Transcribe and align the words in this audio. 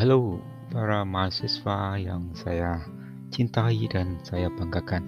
Halo 0.00 0.40
para 0.72 1.04
mahasiswa 1.04 2.00
yang 2.00 2.32
saya 2.32 2.80
cintai 3.36 3.84
dan 3.84 4.16
saya 4.24 4.48
banggakan. 4.48 5.04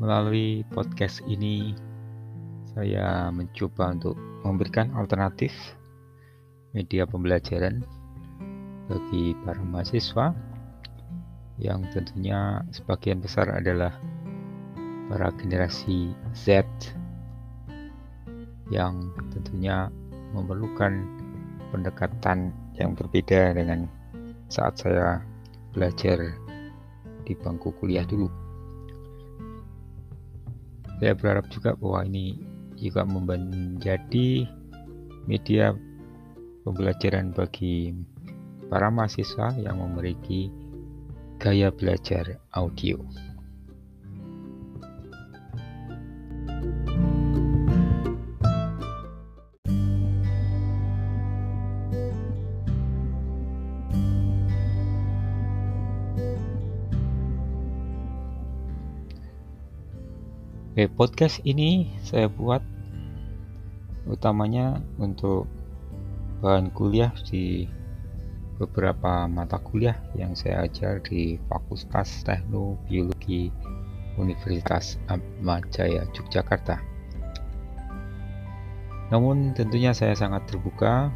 Melalui 0.00 0.64
podcast 0.72 1.20
ini, 1.28 1.76
saya 2.72 3.28
mencoba 3.28 3.92
untuk 3.92 4.16
memberikan 4.40 4.88
alternatif 4.96 5.52
media 6.72 7.04
pembelajaran 7.04 7.84
bagi 8.88 9.36
para 9.44 9.60
mahasiswa 9.60 10.32
yang 11.60 11.84
tentunya 11.92 12.64
sebagian 12.72 13.20
besar 13.20 13.52
adalah 13.52 13.92
para 15.12 15.28
generasi 15.36 16.16
Z 16.32 16.64
yang 18.72 19.12
tentunya 19.36 19.92
memerlukan 20.32 21.04
pendekatan 21.68 22.56
yang 22.78 22.94
berbeda 22.94 23.52
dengan 23.54 23.90
saat 24.48 24.80
saya 24.80 25.20
belajar 25.74 26.34
di 27.26 27.36
bangku 27.36 27.74
kuliah 27.76 28.06
dulu. 28.08 28.30
Saya 30.98 31.14
berharap 31.14 31.46
juga 31.52 31.78
bahwa 31.78 32.02
ini 32.08 32.42
juga 32.78 33.06
menjadi 33.06 34.46
media 35.28 35.74
pembelajaran 36.66 37.30
bagi 37.34 37.94
para 38.66 38.90
mahasiswa 38.90 39.54
yang 39.60 39.78
memiliki 39.78 40.50
gaya 41.38 41.70
belajar 41.70 42.42
audio. 42.50 42.98
Oke, 60.78 60.86
podcast 60.94 61.42
ini 61.42 61.90
saya 62.06 62.30
buat 62.30 62.62
utamanya 64.06 64.78
untuk 65.02 65.50
bahan 66.38 66.70
kuliah 66.70 67.10
di 67.26 67.66
beberapa 68.62 69.26
mata 69.26 69.58
kuliah 69.58 69.98
yang 70.14 70.38
saya 70.38 70.70
ajar 70.70 71.02
di 71.02 71.34
Fakultas 71.50 72.22
Teknobiologi 72.22 73.50
Universitas 74.22 75.02
Atmajaya 75.10 76.06
Yogyakarta. 76.14 76.78
Namun 79.10 79.58
tentunya 79.58 79.90
saya 79.90 80.14
sangat 80.14 80.46
terbuka 80.46 81.10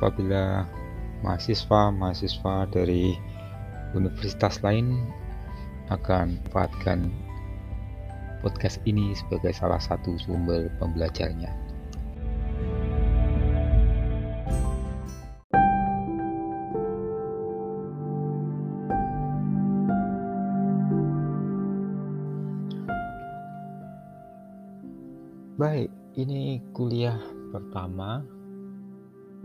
apabila 0.00 0.64
mahasiswa-mahasiswa 1.20 2.72
dari 2.72 3.20
universitas 3.92 4.64
lain 4.64 5.12
akan 5.92 6.40
manfaatkan 6.40 7.28
podcast 8.40 8.80
ini 8.88 9.12
sebagai 9.16 9.52
salah 9.52 9.80
satu 9.80 10.16
sumber 10.16 10.72
pembelajarnya. 10.80 11.52
Baik, 25.60 25.92
ini 26.16 26.64
kuliah 26.72 27.20
pertama 27.52 28.24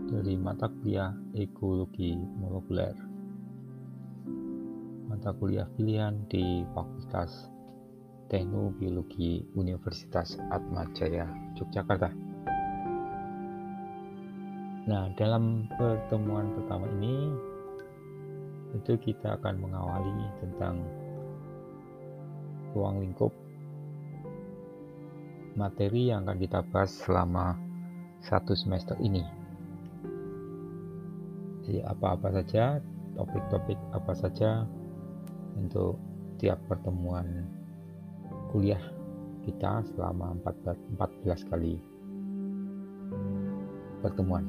dari 0.08 0.32
mata 0.40 0.64
kuliah 0.64 1.12
ekologi 1.36 2.16
molekuler. 2.16 2.96
Mata 5.12 5.36
kuliah 5.36 5.68
pilihan 5.76 6.24
di 6.32 6.64
Fakultas 6.72 7.55
Teknobiologi 8.26 9.46
Universitas 9.54 10.34
Atmajaya 10.50 11.30
Yogyakarta. 11.54 12.10
Nah, 14.86 15.10
dalam 15.14 15.70
pertemuan 15.74 16.50
pertama 16.58 16.86
ini 16.98 17.30
itu 18.74 18.98
kita 18.98 19.38
akan 19.38 19.62
mengawali 19.62 20.26
tentang 20.42 20.82
ruang 22.74 23.02
lingkup 23.02 23.30
materi 25.56 26.10
yang 26.10 26.26
akan 26.26 26.38
kita 26.38 26.60
bahas 26.68 26.92
selama 26.92 27.56
satu 28.26 28.52
semester 28.58 28.98
ini. 28.98 29.22
Jadi 31.66 31.82
apa-apa 31.82 32.42
saja, 32.42 32.78
topik-topik 33.14 33.78
apa 33.90 34.12
saja 34.14 34.66
untuk 35.58 35.98
tiap 36.38 36.60
pertemuan 36.68 37.55
kuliah 38.56 38.80
kita 39.44 39.84
selama 39.92 40.32
14, 40.40 40.96
14 40.96 41.44
kali 41.52 41.76
pertemuan. 44.00 44.48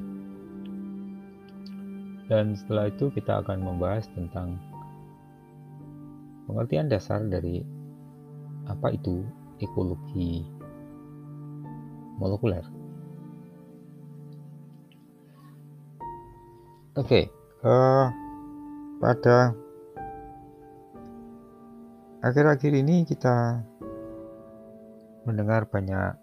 Dan 2.24 2.56
setelah 2.56 2.88
itu 2.88 3.12
kita 3.12 3.44
akan 3.44 3.60
membahas 3.60 4.08
tentang 4.16 4.56
pengertian 6.48 6.88
dasar 6.88 7.20
dari 7.28 7.60
apa 8.64 8.96
itu 8.96 9.28
ekologi 9.60 10.40
molekuler. 12.16 12.64
Oke, 16.96 17.04
okay, 17.04 17.24
uh, 17.60 18.08
pada 19.04 19.52
akhir-akhir 22.24 22.72
ini 22.72 23.04
kita 23.04 23.62
mendengar 25.28 25.68
banyak 25.68 26.16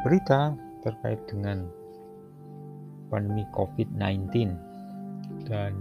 berita 0.00 0.56
terkait 0.80 1.20
dengan 1.28 1.68
pandemi 3.12 3.44
COVID-19 3.52 4.56
dan 5.44 5.76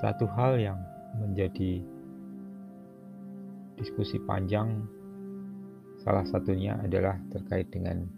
satu 0.00 0.24
hal 0.32 0.56
yang 0.56 0.80
menjadi 1.20 1.84
diskusi 3.76 4.16
panjang 4.24 4.80
salah 6.00 6.24
satunya 6.24 6.80
adalah 6.80 7.20
terkait 7.28 7.68
dengan 7.68 8.08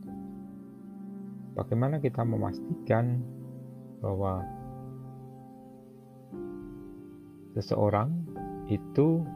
bagaimana 1.59 1.99
kita 1.99 2.23
memastikan 2.23 3.19
bahwa 3.99 4.47
seseorang 7.59 8.15
itu 8.71 9.27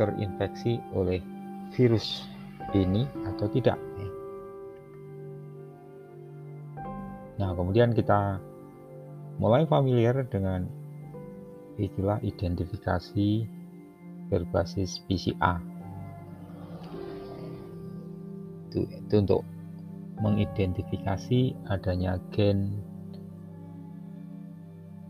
terinfeksi 0.00 0.80
oleh 0.96 1.20
virus 1.76 2.24
ini 2.72 3.04
atau 3.28 3.44
tidak. 3.52 3.76
Nah, 7.36 7.52
kemudian 7.52 7.92
kita 7.92 8.40
mulai 9.40 9.68
familiar 9.68 10.24
dengan 10.28 10.64
istilah 11.80 12.20
identifikasi 12.20 13.48
berbasis 14.28 15.00
PCR. 15.08 15.60
Itu, 18.68 18.84
itu 18.86 19.14
untuk 19.16 19.42
mengidentifikasi 20.20 21.56
adanya 21.72 22.20
gen 22.30 22.76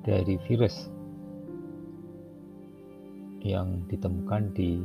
dari 0.07 0.39
virus 0.47 0.89
yang 3.41 3.85
ditemukan 3.89 4.53
di 4.53 4.81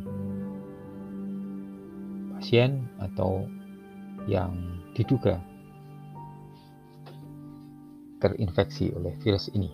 pasien 2.35 2.87
atau 2.99 3.47
yang 4.27 4.55
diduga 4.95 5.39
terinfeksi 8.19 8.95
oleh 8.95 9.13
virus 9.21 9.51
ini. 9.53 9.69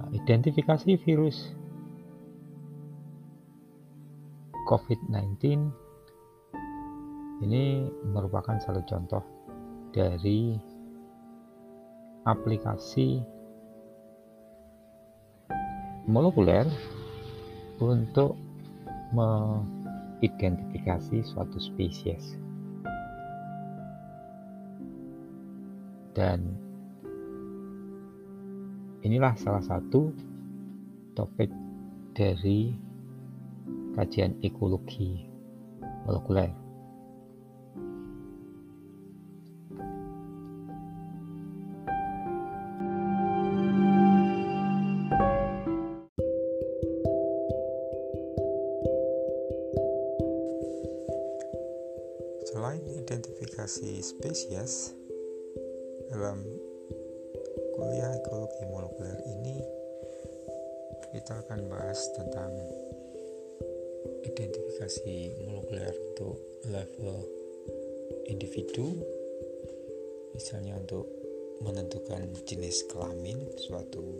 Nah, 0.00 0.08
identifikasi 0.14 0.96
virus 1.02 1.52
COVID-19 4.66 5.42
ini 7.46 7.86
merupakan 8.08 8.56
salah 8.58 8.82
contoh 8.88 9.22
dari 9.94 10.56
aplikasi 12.26 13.35
molekuler 16.06 16.70
untuk 17.82 18.38
mengidentifikasi 19.12 21.26
suatu 21.26 21.58
spesies. 21.58 22.38
Dan 26.16 26.56
inilah 29.04 29.36
salah 29.36 29.60
satu 29.60 30.16
topik 31.12 31.52
dari 32.16 32.72
kajian 33.92 34.40
ekologi 34.40 35.28
molekuler. 36.08 36.65
Identifikasi 53.66 53.98
spesies 53.98 54.94
dalam 56.14 56.38
kuliah 57.74 58.14
ekologi 58.14 58.62
molekuler 58.70 59.18
ini 59.26 59.58
kita 61.10 61.42
akan 61.42 61.66
bahas 61.66 61.98
tentang 62.14 62.54
identifikasi 64.22 65.18
molekuler 65.50 65.90
untuk 66.14 66.38
level 66.70 67.26
individu 68.30 69.02
misalnya 70.30 70.78
untuk 70.78 71.10
menentukan 71.66 72.22
jenis 72.46 72.86
kelamin 72.86 73.50
suatu 73.58 74.14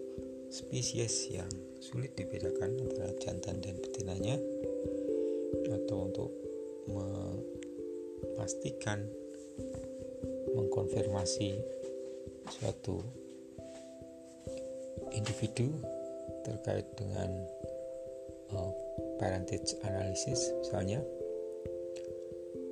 spesies 0.50 1.30
yang 1.30 1.54
sulit 1.78 2.18
dibedakan 2.18 2.82
antara 2.82 3.14
jantan 3.22 3.62
dan 3.62 3.78
betinanya 3.78 4.42
atau 5.70 6.10
untuk 6.10 6.34
memastikan 6.90 9.06
mengkonfirmasi 10.56 11.60
suatu 12.48 13.04
individu 15.12 15.68
terkait 16.46 16.86
dengan 16.96 17.28
uh, 18.56 18.72
parentage 19.20 19.76
analysis 19.84 20.52
misalnya. 20.62 21.02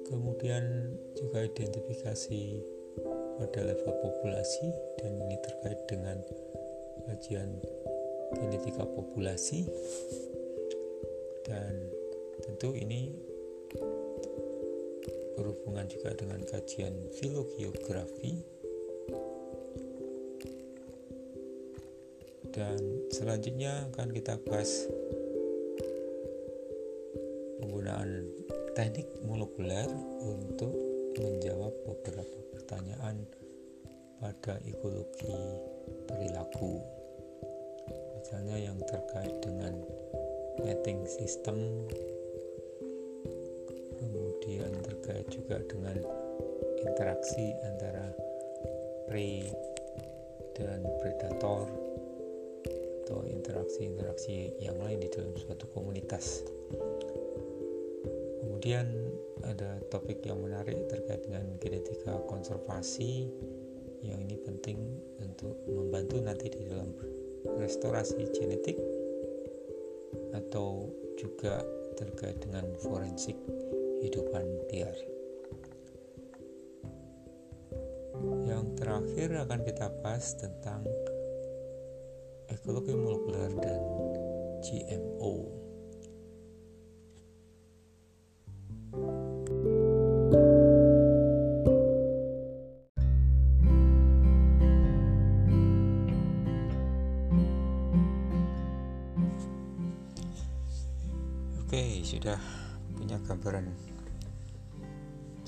Kemudian 0.04 0.94
juga 1.16 1.48
identifikasi 1.48 2.42
pada 3.40 3.60
level 3.66 3.92
populasi 4.04 4.68
dan 5.00 5.16
ini 5.26 5.36
terkait 5.42 5.80
dengan 5.90 6.20
kajian 7.08 7.58
genetika 8.36 8.84
populasi. 8.86 9.66
Dan 11.44 11.92
tentu 12.40 12.72
ini 12.72 13.12
berhubungan 15.34 15.86
juga 15.90 16.14
dengan 16.14 16.40
kajian 16.46 16.94
filogeografi. 17.18 18.40
Dan 22.54 22.78
selanjutnya 23.10 23.90
akan 23.90 24.14
kita 24.14 24.38
bahas 24.46 24.86
penggunaan 27.58 28.30
teknik 28.78 29.10
molekuler 29.26 29.90
untuk 30.22 30.70
menjawab 31.18 31.74
beberapa 31.82 32.38
pertanyaan 32.54 33.26
pada 34.22 34.62
ekologi 34.70 35.34
perilaku. 36.06 36.78
Misalnya 38.22 38.56
yang 38.70 38.78
terkait 38.86 39.34
dengan 39.42 39.74
mating 40.62 41.04
system 41.10 41.90
kemudian 44.44 44.76
terkait 44.84 45.24
juga 45.32 45.56
dengan 45.64 45.96
interaksi 46.84 47.56
antara 47.64 48.12
prey 49.08 49.48
dan 50.52 50.84
predator 51.00 51.64
atau 53.04 53.24
interaksi-interaksi 53.24 54.52
yang 54.60 54.76
lain 54.84 55.00
di 55.00 55.08
dalam 55.08 55.32
suatu 55.40 55.64
komunitas. 55.72 56.44
Kemudian 58.44 58.84
ada 59.48 59.80
topik 59.88 60.20
yang 60.28 60.44
menarik 60.44 60.76
terkait 60.92 61.24
dengan 61.24 61.48
genetika 61.56 62.12
konservasi 62.28 63.32
yang 64.04 64.20
ini 64.28 64.36
penting 64.44 64.76
untuk 65.24 65.56
membantu 65.72 66.20
nanti 66.20 66.52
di 66.52 66.68
dalam 66.68 66.92
restorasi 67.56 68.28
genetik 68.36 68.76
atau 70.36 70.92
juga 71.16 71.64
terkait 71.96 72.36
dengan 72.44 72.68
forensik 72.84 73.40
hidupan 74.04 74.44
liar. 74.68 74.96
Yang 78.44 78.64
terakhir 78.76 79.28
akan 79.48 79.60
kita 79.64 79.86
bahas 80.04 80.36
tentang 80.36 80.84
ekologi 82.52 82.92
molekuler 82.92 83.48
dan 83.56 83.80
GMO. 84.60 85.63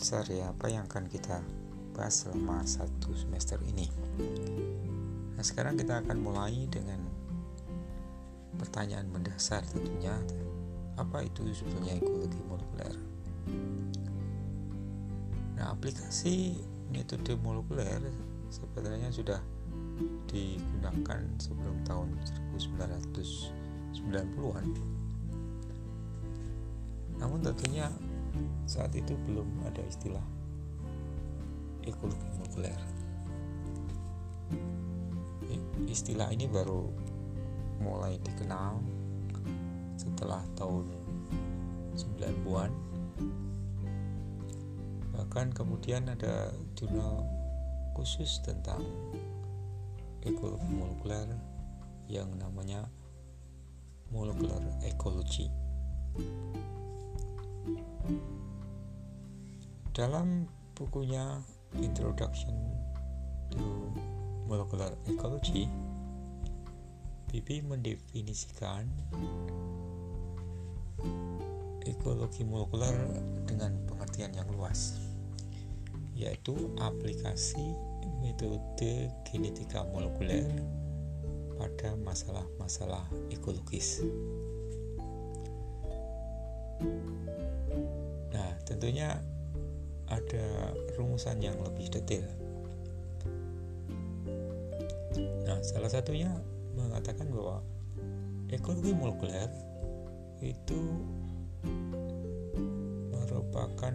Besar 0.06 0.22
ya 0.30 0.54
apa 0.54 0.70
yang 0.70 0.86
akan 0.86 1.10
kita 1.10 1.42
bahas 1.90 2.22
selama 2.22 2.62
satu 2.62 3.10
semester 3.10 3.58
ini. 3.66 3.90
Nah, 5.34 5.42
sekarang 5.42 5.74
kita 5.74 5.98
akan 5.98 6.22
mulai 6.22 6.62
dengan 6.70 7.02
pertanyaan 8.54 9.10
mendasar 9.10 9.66
tentunya. 9.66 10.14
Apa 10.94 11.26
itu 11.26 11.50
sebetulnya 11.50 11.98
ekologi 11.98 12.38
molekuler? 12.46 12.94
Nah, 15.58 15.74
aplikasi 15.74 16.54
metode 16.94 17.34
molekuler 17.42 17.98
sebenarnya 18.46 19.10
sudah 19.10 19.42
digunakan 20.30 21.18
sebelum 21.42 21.82
tahun 21.82 22.14
1990-an 23.90 24.66
namun 27.16 27.40
tentunya 27.40 27.88
saat 28.66 28.92
itu 28.96 29.14
belum 29.26 29.46
ada 29.66 29.82
istilah 29.86 30.24
ekologi 31.86 32.26
molekuler. 32.34 32.80
Istilah 35.86 36.28
ini 36.34 36.50
baru 36.50 36.90
mulai 37.80 38.18
dikenal 38.20 38.80
setelah 39.96 40.42
tahun 40.58 40.84
90-an. 41.96 42.72
Bahkan 45.16 45.46
kemudian 45.56 46.12
ada 46.12 46.52
jurnal 46.76 47.24
khusus 47.96 48.44
tentang 48.44 48.84
ekologi 50.20 50.68
molekuler 50.74 51.32
yang 52.10 52.28
namanya 52.36 52.84
Molecular 54.14 54.62
Ecology. 54.86 55.50
Dalam 59.96 60.44
bukunya 60.76 61.40
Introduction 61.80 62.52
to 63.52 63.64
Molecular 64.44 64.92
Ecology, 65.08 65.66
Bibi 67.26 67.64
mendefinisikan 67.64 68.86
ekologi 71.86 72.42
molekuler 72.42 72.94
dengan 73.46 73.72
pengertian 73.88 74.32
yang 74.34 74.48
luas, 74.52 74.98
yaitu 76.14 76.54
aplikasi 76.80 77.74
metode 78.22 79.10
genetika 79.26 79.86
molekuler 79.90 80.48
pada 81.56 81.96
masalah-masalah 82.04 83.04
ekologis. 83.32 84.04
Tentunya 88.66 89.16
ada 90.10 90.74
rumusan 90.98 91.38
yang 91.42 91.56
lebih 91.62 91.90
detail. 91.90 92.26
Nah, 95.46 95.58
salah 95.62 95.88
satunya 95.88 96.28
mengatakan 96.76 97.30
bahwa 97.32 97.62
ekologi 98.50 98.92
molekuler 98.92 99.48
itu 100.44 100.80
merupakan 103.10 103.94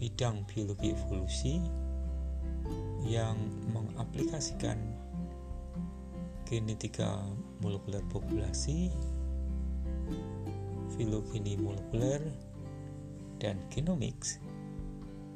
bidang 0.00 0.42
biologi 0.48 0.96
evolusi 0.96 1.60
yang 3.04 3.36
mengaplikasikan 3.72 4.76
genetika 6.48 7.22
molekuler 7.62 8.02
populasi 8.10 8.90
filogeni 10.98 11.54
molekuler, 11.56 12.20
dan 13.40 13.56
genomics 13.72 14.36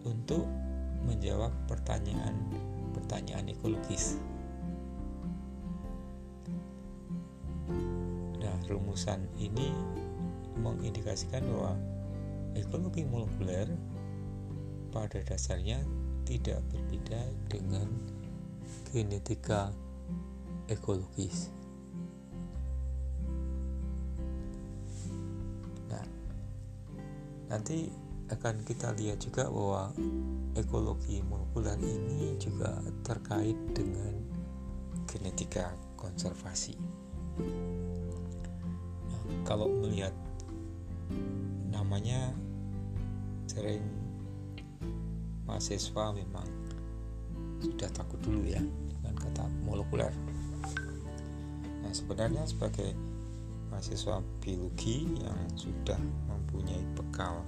untuk 0.04 0.44
menjawab 1.08 1.50
pertanyaan-pertanyaan 1.66 3.48
ekologis. 3.50 4.20
Nah, 8.40 8.56
rumusan 8.68 9.24
ini 9.40 9.72
mengindikasikan 10.60 11.44
bahwa 11.48 11.74
ekologi 12.54 13.08
molekuler 13.08 13.66
pada 14.92 15.18
dasarnya 15.26 15.82
tidak 16.24 16.62
berbeda 16.70 17.20
dengan 17.50 17.88
genetika 18.92 19.74
ekologis. 20.70 21.50
Nanti 27.48 27.88
akan 28.32 28.64
kita 28.64 28.96
lihat 28.96 29.20
juga 29.20 29.52
bahwa 29.52 29.92
ekologi 30.56 31.20
molekuler 31.28 31.76
ini 31.76 32.40
juga 32.40 32.80
terkait 33.04 33.56
dengan 33.76 34.16
genetika 35.04 35.76
konservasi. 35.94 36.74
Nah, 39.10 39.22
kalau 39.44 39.68
melihat 39.84 40.14
namanya 41.68 42.32
sering 43.44 43.84
mahasiswa 45.44 46.16
memang 46.16 46.48
sudah 47.60 47.90
takut 47.92 48.18
dulu 48.24 48.40
ya 48.48 48.60
dengan 48.88 49.14
kata 49.20 49.44
molekuler. 49.68 50.12
Nah, 51.84 51.92
sebenarnya 51.92 52.48
sebagai 52.48 52.96
mahasiswa 53.70 54.20
biologi 54.40 55.08
yang 55.20 55.38
sudah 55.56 55.98
mempunyai 56.28 56.82
bekal. 56.96 57.40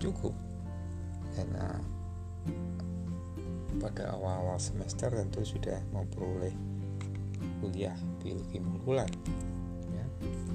Cukup. 0.00 0.34
Karena 1.36 1.76
pada 3.76 4.16
awal-awal 4.16 4.56
semester 4.56 5.12
tentu 5.12 5.44
sudah 5.44 5.76
memperoleh 5.92 6.52
kuliah 7.60 7.96
biologi 8.24 8.56
molekuler 8.60 9.08
ya. 9.92 10.04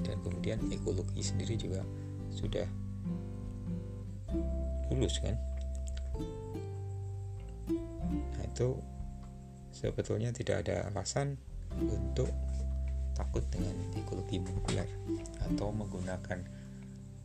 Dan 0.02 0.16
kemudian 0.26 0.58
ekologi 0.74 1.22
sendiri 1.22 1.54
juga 1.54 1.86
sudah 2.34 2.66
lulus 4.90 5.22
kan? 5.22 5.38
Nah 8.10 8.44
itu 8.44 8.76
sebetulnya 9.72 10.34
tidak 10.34 10.66
ada 10.66 10.90
alasan 10.90 11.38
untuk 11.78 12.28
takut 13.12 13.44
dengan 13.52 13.76
ekologi 13.96 14.40
molekuler 14.40 14.88
atau 15.48 15.72
menggunakan 15.72 16.40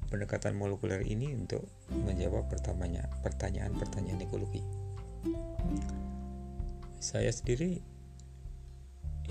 pendekatan 0.07 0.55
molekuler 0.55 1.03
ini 1.03 1.35
untuk 1.35 1.67
menjawab 1.91 2.47
pertanyaan-pertanyaan 2.47 4.19
ekologi. 4.23 4.63
Saya 6.97 7.31
sendiri 7.31 7.79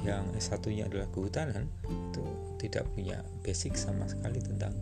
yang 0.05 0.29
S1-nya 0.37 0.93
adalah 0.93 1.09
kehutanan 1.09 1.65
itu 1.89 2.25
tidak 2.61 2.85
punya 2.93 3.25
basic 3.41 3.81
sama 3.81 4.05
sekali 4.05 4.45
tentang 4.45 4.77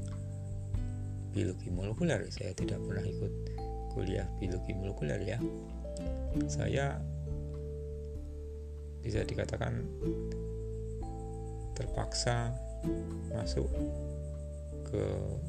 biologi 1.30 1.70
molekuler. 1.70 2.26
Saya 2.34 2.50
tidak 2.54 2.82
pernah 2.82 3.06
ikut 3.06 3.32
kuliah 3.94 4.26
biologi 4.42 4.74
molekuler 4.74 5.22
ya. 5.22 5.38
Saya 6.50 6.98
bisa 9.04 9.22
dikatakan 9.22 9.86
terpaksa 11.74 12.54
masuk 13.34 13.66
ke 14.86 15.02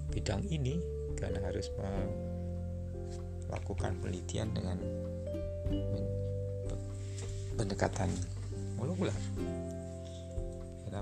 bidang 0.09 0.41
ini 0.49 0.81
karena 1.15 1.39
harus 1.45 1.69
melakukan 3.45 3.93
penelitian 4.01 4.49
dengan 4.51 4.77
pendekatan 7.55 8.09
molekuler. 8.75 9.15
Karena, 10.85 11.01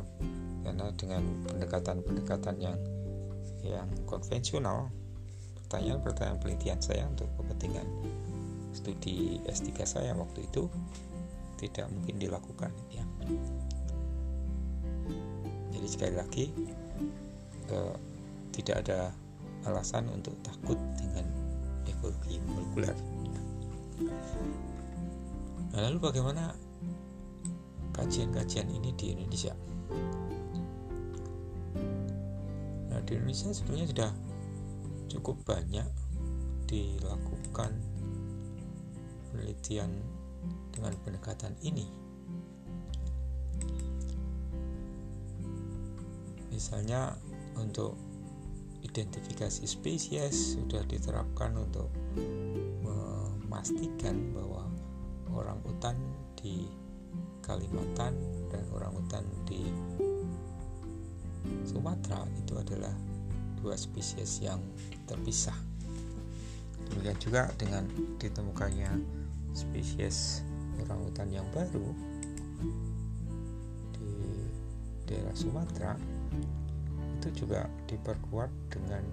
karena 0.63 0.85
dengan 0.95 1.23
pendekatan-pendekatan 1.49 2.55
yang 2.61 2.77
yang 3.63 3.87
konvensional 4.03 4.91
pertanyaan-pertanyaan 5.55 6.37
penelitian 6.43 6.79
saya 6.83 7.07
untuk 7.07 7.31
kepentingan 7.39 7.87
studi 8.75 9.39
S3 9.47 9.71
saya 9.87 10.11
waktu 10.13 10.43
itu 10.43 10.67
tidak 11.57 11.87
mungkin 11.95 12.19
dilakukan 12.19 12.71
ya 12.91 13.07
jadi 15.83 15.99
sekali 15.99 16.15
lagi 16.15 16.45
eh, 17.75 17.95
tidak 18.55 18.87
ada 18.87 19.11
alasan 19.67 20.07
untuk 20.07 20.31
takut 20.39 20.79
dengan 20.95 21.27
ekologi 21.83 22.39
molekuler. 22.39 22.95
Nah, 25.75 25.79
lalu 25.83 25.99
bagaimana 25.99 26.55
kajian-kajian 27.99 28.71
ini 28.71 28.95
di 28.95 29.11
Indonesia? 29.11 29.51
Nah, 32.87 32.99
di 33.03 33.11
Indonesia 33.19 33.51
sebenarnya 33.51 33.87
sudah 33.91 34.11
cukup 35.11 35.35
banyak 35.43 35.91
dilakukan 36.63 37.75
penelitian 39.35 39.91
dengan 40.71 40.95
pendekatan 41.03 41.59
ini. 41.59 42.02
Misalnya 46.53 47.17
untuk 47.57 47.97
identifikasi 48.85 49.65
spesies 49.65 50.53
sudah 50.53 50.85
diterapkan 50.85 51.57
untuk 51.57 51.89
memastikan 52.85 54.29
bahwa 54.37 54.69
orang 55.33 55.57
utan 55.65 55.97
di 56.37 56.69
Kalimantan 57.43 58.15
dan 58.53 58.63
orang 58.71 58.93
utan 59.01 59.25
di 59.49 59.67
Sumatera 61.67 62.23
itu 62.39 62.53
adalah 62.55 62.93
dua 63.59 63.75
spesies 63.75 64.39
yang 64.39 64.61
terpisah. 65.09 65.55
Demikian 66.87 67.17
juga 67.19 67.41
dengan 67.57 67.87
ditemukannya 68.21 68.91
spesies 69.57 70.45
orang 70.83 71.01
utan 71.07 71.27
yang 71.31 71.47
baru 71.51 71.87
di 73.95 74.11
daerah 75.07 75.35
Sumatera 75.35 75.93
itu 77.19 77.45
juga 77.45 77.69
diperkuat 77.87 78.51
dengan 78.67 79.03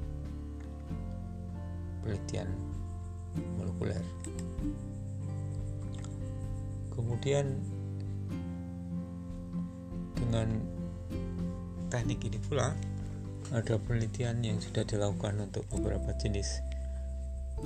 penelitian 2.03 2.49
molekuler. 3.59 4.03
Kemudian 6.91 7.59
dengan 10.19 10.49
teknik 11.91 12.27
ini 12.27 12.39
pula 12.43 12.75
ada 13.51 13.75
penelitian 13.83 14.43
yang 14.47 14.59
sudah 14.63 14.87
dilakukan 14.87 15.43
untuk 15.43 15.67
beberapa 15.75 16.15
jenis 16.19 16.63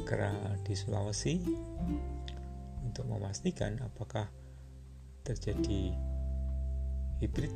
kera 0.08 0.32
di 0.64 0.74
Sulawesi 0.74 1.38
untuk 2.82 3.04
memastikan 3.06 3.78
apakah 3.84 4.26
terjadi 5.22 5.92
hibrid 7.22 7.52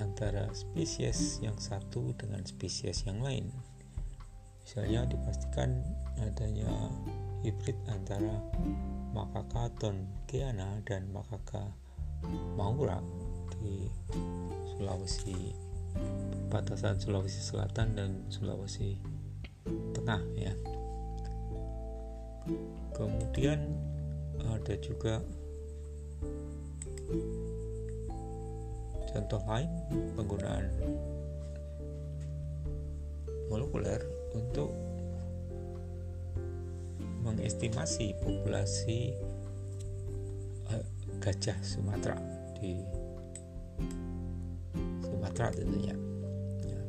antara 0.00 0.48
spesies 0.52 1.40
yang 1.40 1.56
satu 1.56 2.12
dengan 2.16 2.44
spesies 2.44 3.04
yang 3.06 3.22
lain. 3.22 3.48
Misalnya 4.66 5.06
dipastikan 5.06 5.84
adanya 6.18 6.90
hibrid 7.46 7.78
antara 7.86 8.42
makaka 9.14 9.70
tonkeana 9.78 10.82
dan 10.84 11.06
makaka 11.14 11.70
maura 12.58 12.98
di 13.56 13.86
Sulawesi 14.74 15.54
batasan 16.50 17.00
Sulawesi 17.00 17.40
Selatan 17.40 17.96
dan 17.96 18.10
Sulawesi 18.28 18.98
Tengah 19.66 20.22
ya. 20.38 20.54
Kemudian 22.94 23.58
ada 24.46 24.74
juga 24.78 25.18
Contoh 29.16 29.40
lain 29.48 29.72
penggunaan 30.12 30.68
molekuler 33.48 33.96
untuk 34.36 34.68
mengestimasi 37.24 38.12
populasi 38.20 39.16
uh, 40.68 40.84
gajah 41.16 41.56
Sumatera 41.64 42.20
di 42.60 42.76
Sumatera 45.00 45.48
tentunya. 45.48 45.96
Ya. 46.68 46.82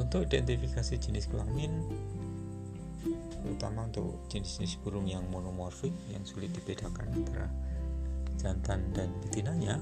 Untuk 0.00 0.24
identifikasi 0.24 0.96
jenis 0.96 1.28
kelamin 1.28 1.84
terutama 3.44 3.92
untuk 3.92 4.24
jenis-jenis 4.32 4.80
burung 4.80 5.04
yang 5.04 5.28
monomorfik 5.28 5.92
yang 6.08 6.24
sulit 6.24 6.48
dibedakan 6.56 7.12
antara 7.12 7.52
jantan 8.38 8.84
dan 8.92 9.10
betinanya. 9.22 9.78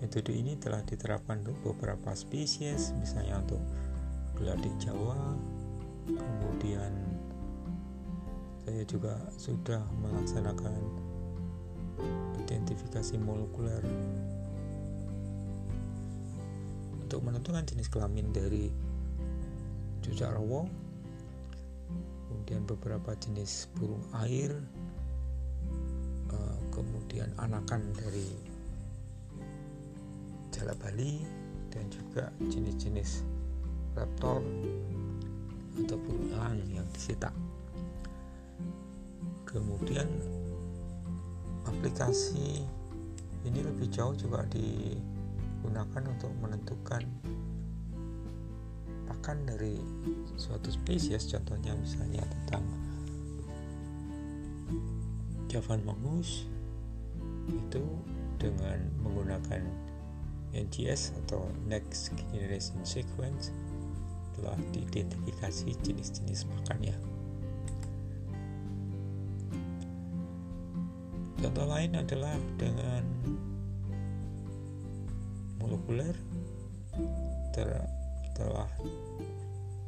Metode 0.00 0.32
ini 0.36 0.54
telah 0.60 0.84
diterapkan 0.84 1.40
untuk 1.42 1.56
beberapa 1.72 2.12
spesies 2.12 2.92
misalnya 3.00 3.40
untuk 3.40 3.62
geladik 4.36 4.72
Jawa. 4.76 5.36
Kemudian 6.06 6.92
saya 8.62 8.82
juga 8.86 9.18
sudah 9.38 9.82
melaksanakan 10.02 10.74
identifikasi 12.46 13.14
molekuler 13.18 13.82
untuk 17.06 17.22
menentukan 17.22 17.62
jenis 17.62 17.86
kelamin 17.86 18.34
dari 18.34 18.70
cucak 20.02 20.34
rawo 20.34 20.66
kemudian 22.46 22.62
beberapa 22.66 23.14
jenis 23.18 23.66
burung 23.74 24.02
air 24.22 24.54
kemudian 27.16 27.32
anakan 27.40 27.80
dari 27.96 28.28
jala 30.52 30.76
Bali 30.76 31.24
dan 31.72 31.88
juga 31.88 32.28
jenis-jenis 32.44 33.24
raptor 33.96 34.44
ataupun 35.80 36.36
elang 36.36 36.60
yang 36.68 36.84
disita 36.92 37.32
kemudian 39.48 40.04
aplikasi 41.64 42.68
ini 43.48 43.64
lebih 43.64 43.88
jauh 43.88 44.12
juga 44.12 44.44
digunakan 44.52 46.04
untuk 46.12 46.36
menentukan 46.36 47.00
pakan 49.08 49.38
dari 49.48 49.80
suatu 50.36 50.68
spesies 50.68 51.32
contohnya 51.32 51.72
misalnya 51.80 52.28
tentang 52.28 52.60
Javan 55.48 55.80
mongoose 55.80 56.55
itu 57.50 57.84
dengan 58.36 58.78
menggunakan 59.02 59.62
NGS 60.56 61.12
atau 61.24 61.46
Next 61.68 62.12
Generation 62.16 62.80
Sequence 62.82 63.52
telah 64.36 64.56
diidentifikasi 64.72 65.68
jenis-jenis 65.84 66.44
makannya. 66.48 66.96
Contoh 71.40 71.66
lain 71.68 71.92
adalah 71.96 72.36
dengan 72.56 73.04
molekuler 75.60 76.16
ter 77.52 77.68
telah 78.36 78.68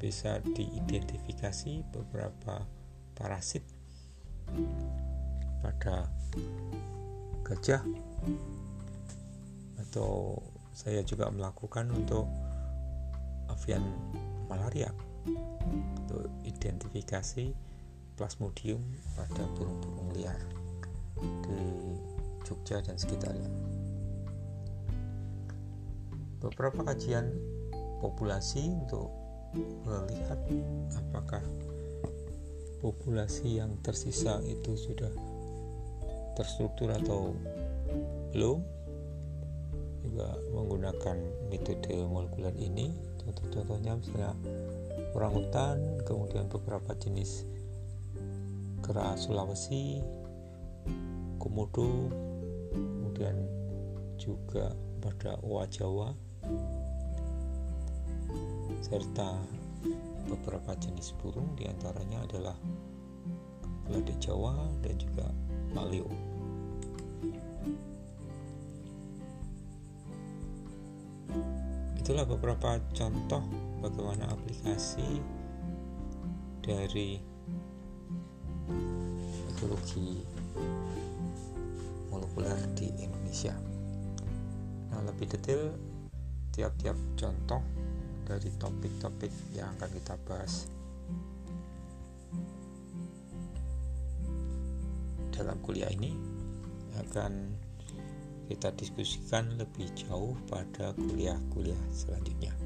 bisa 0.01 0.41
diidentifikasi 0.41 1.85
beberapa 1.93 2.65
parasit 3.13 3.65
pada 5.61 6.09
gajah 7.49 7.81
atau 9.89 10.37
saya 10.77 11.01
juga 11.01 11.33
melakukan 11.33 11.89
untuk 11.91 12.29
avian 13.49 13.83
malaria 14.47 14.93
untuk 15.97 16.29
identifikasi 16.45 17.51
plasmodium 18.15 18.85
pada 19.17 19.43
burung-burung 19.57 20.13
liar 20.15 20.39
di 21.19 21.61
Jogja 22.47 22.81
dan 22.85 22.97
sekitarnya. 23.01 23.51
Beberapa 26.39 26.87
kajian 26.87 27.35
populasi 27.99 28.71
untuk 28.71 29.11
melihat 29.83 30.39
apakah 30.95 31.43
populasi 32.79 33.59
yang 33.59 33.75
tersisa 33.83 34.39
itu 34.47 34.79
sudah 34.79 35.11
terstruktur 36.39 36.95
atau 36.95 37.35
belum 38.31 38.63
juga 40.07 40.39
menggunakan 40.55 41.19
metode 41.51 41.99
molekuler 42.07 42.55
ini 42.55 42.95
contoh-contohnya 43.19 43.99
misalnya 43.99 44.33
orang 45.19 45.33
hutan 45.35 45.77
kemudian 46.07 46.47
beberapa 46.47 46.95
jenis 46.95 47.43
kera 48.87 49.19
Sulawesi 49.19 49.99
komodo 51.43 52.07
kemudian 52.71 53.35
juga 54.15 54.71
pada 55.03 55.43
owa 55.43 55.67
Jawa 55.67 56.15
serta 58.79 59.35
beberapa 60.31 60.73
jenis 60.79 61.11
burung 61.19 61.51
di 61.59 61.67
antaranya 61.67 62.23
adalah 62.23 62.57
Lade 63.89 64.15
Jawa 64.21 64.69
dan 64.85 64.95
juga 65.01 65.27
Malio. 65.73 66.28
Itulah 72.09 72.25
beberapa 72.25 72.81
contoh 72.97 73.45
bagaimana 73.85 74.33
aplikasi 74.33 75.21
dari 76.65 77.21
ekologi 79.53 80.25
molekuler 82.09 82.57
di 82.73 82.89
Indonesia. 83.05 83.53
Nah, 84.89 85.05
lebih 85.05 85.37
detail 85.37 85.77
tiap-tiap 86.49 86.97
contoh 87.13 87.61
dari 88.25 88.57
topik-topik 88.57 89.53
yang 89.53 89.69
akan 89.77 89.91
kita 89.93 90.17
bahas 90.25 90.65
dalam 95.29 95.61
kuliah 95.61 95.93
ini 95.93 96.17
akan 97.05 97.53
kita 98.49 98.73
diskusikan 98.81 99.45
lebih 99.61 99.93
jauh 99.93 100.33
pada 100.49 100.97
kuliah-kuliah 100.97 101.85
selanjutnya. 101.93 102.57